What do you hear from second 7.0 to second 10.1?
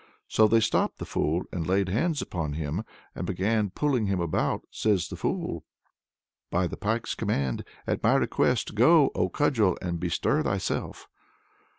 command, at my request, go, O cudgel, and